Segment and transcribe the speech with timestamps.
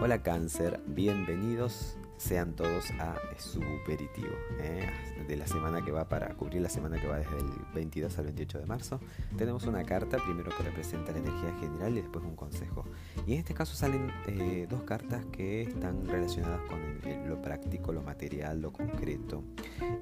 [0.00, 4.90] Hola cáncer, bienvenidos sean todos a Superitivo, ¿eh?
[5.26, 8.24] de la semana que va para cubrir la semana que va desde el 22 al
[8.24, 9.00] 28 de marzo.
[9.36, 12.84] Tenemos una carta, primero que representa la energía general y después un consejo.
[13.26, 18.02] Y en este caso salen eh, dos cartas que están relacionadas con lo práctico, lo
[18.02, 19.44] material, lo concreto,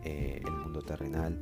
[0.02, 1.38] eh, el mundo terrenal.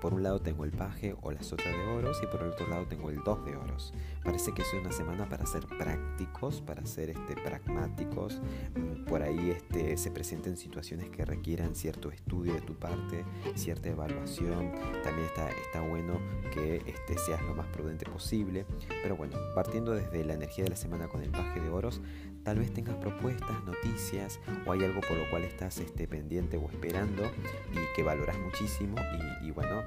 [0.00, 2.68] por un lado tengo el paje o la sota de oros y por el otro
[2.68, 3.94] lado tengo el dos de oros.
[4.22, 8.40] Parece que es una semana para ser prácticos, para ser este, pragmáticos.
[8.76, 13.24] Mm, por ahí este, se presenten situaciones que requieran cierto estudio de tu parte,
[13.54, 14.72] cierta evaluación.
[15.04, 16.20] También está, está bueno
[16.52, 18.66] que este, seas lo más prudente posible.
[19.00, 22.00] Pero bueno, partiendo desde la energía de la semana con el paje de oros,
[22.42, 26.68] tal vez tengas propuestas, noticias o hay algo por lo cual estás este, pendiente o
[26.68, 27.22] esperando
[27.70, 28.96] y que valoras muchísimo
[29.40, 29.82] y, y bueno,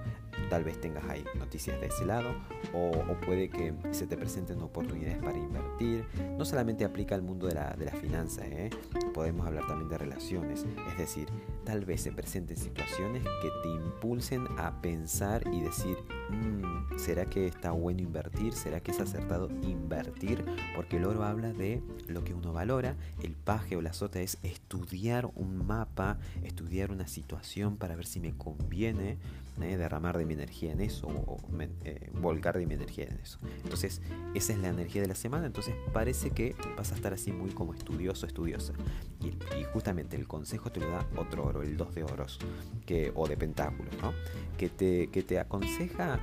[0.49, 2.35] tal vez tengas ahí noticias de ese lado
[2.73, 2.91] o,
[3.25, 6.05] puede que se te presenten oportunidades para invertir.
[6.37, 8.69] No solamente aplica al mundo de la, de finanza, ¿eh?
[9.13, 10.65] podemos hablar también de relaciones.
[10.91, 11.27] Es decir,
[11.63, 15.97] tal vez se presenten situaciones que te impulsen a pensar y decir,
[16.29, 18.53] mm, ¿será que está bueno invertir?
[18.53, 20.45] ¿Será que es acertado invertir?
[20.75, 24.37] Porque el oro habla de lo que uno valora, el paje o la sota es
[24.43, 29.17] estudiar un mapa, estudiar una situación para ver si me conviene
[29.61, 29.77] ¿eh?
[29.77, 31.39] derramar de mi energía en eso o
[31.83, 33.39] eh, volcar de mi energía en eso.
[33.63, 34.01] Entonces,
[34.33, 35.45] esa es la energía de la semana.
[35.45, 38.73] Entonces, parece que vas a estar así muy como estudioso, estudiosa.
[39.21, 39.33] Y,
[39.73, 42.39] justamente el consejo te lo da otro oro, el 2 de oros,
[42.85, 44.13] que, o de pentáculos, ¿no?
[44.57, 46.19] que, te, que te aconseja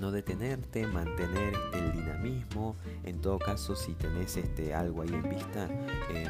[0.00, 2.76] no detenerte, mantener el dinamismo.
[3.04, 5.68] En todo caso, si tenés este, algo ahí en vista,
[6.10, 6.28] eh,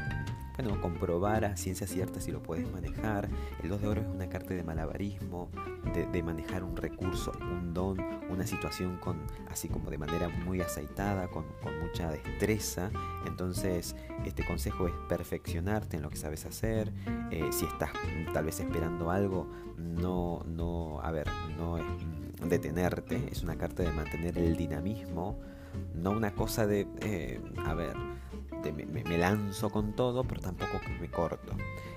[0.59, 3.29] bueno, comprobar a ciencia cierta si lo puedes manejar.
[3.63, 5.51] El 2 de oro es una carta de malabarismo,
[5.95, 11.29] de, manejar un recurso, un don, una situación con así como de manera muy aceitada,
[11.29, 11.45] con,
[11.81, 12.91] mucha destreza.
[13.25, 16.93] Entonces, este consejo es perfeccionarte en lo que sabes hacer.
[17.31, 17.91] Eh, si estás
[18.33, 19.47] tal vez esperando algo,
[19.77, 21.85] no, no, a ver, no es
[22.43, 23.29] detenerte.
[23.31, 25.39] Es una carta de mantener el dinamismo,
[25.95, 27.95] no una cosa de, eh, a ver,
[28.85, 31.53] me, lanzo con todo, pero tampoco me corto.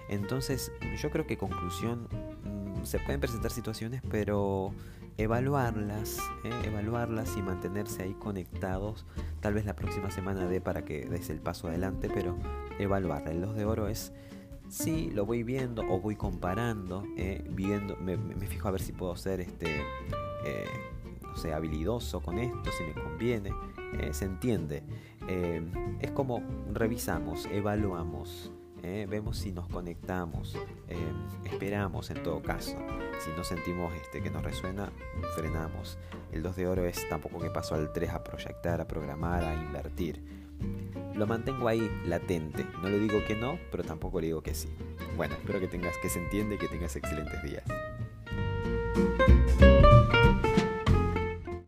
[0.09, 4.74] Entonces, yo creo que conclusión, mm, se pueden presentar situaciones, pero
[5.18, 6.51] evaluarlas, ¿eh?
[6.66, 9.06] evaluarlas y mantenerse ahí conectados.
[9.40, 12.38] Tal vez la próxima semana dé para que des el paso adelante, pero
[12.80, 13.31] evaluarla.
[13.31, 14.13] El 2 de oro es,
[14.69, 17.44] sí, lo voy viendo o voy comparando, ¿eh?
[17.50, 19.84] viendo, me, fijo a ver si puedo ser este,
[20.46, 20.66] eh,
[21.22, 23.52] no sé, habilidoso con esto, si me conviene.
[24.00, 24.84] Eh, se entiende.
[25.28, 25.62] Eh,
[26.00, 26.41] es como
[26.72, 28.51] revisamos, evaluamos,
[28.81, 30.57] vemos si nos conectamos,
[31.46, 32.75] esperamos en todo caso.
[33.19, 34.91] Si no sentimos este, que nos resuena,
[35.35, 36.00] frenamos.
[36.31, 39.53] El 2 de oro es tampoco que paso al 3 a proyectar, a programar, a
[39.53, 40.24] invertir.
[41.13, 42.66] Lo mantengo ahí latente.
[42.81, 44.69] No le digo que no, pero tampoco le digo que sí.
[45.16, 47.63] Bueno, espero que tengas que se entiende y que tengas excelentes días.